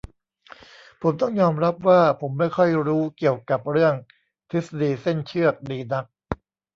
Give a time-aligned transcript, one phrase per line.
[1.01, 3.93] ผมต้องยอมรับว่า ผมไม่ค่อยรู้เกี่ยวกับเรื่อง
[4.49, 6.05] ทฤษฎีเส้นเชือก ดีนัก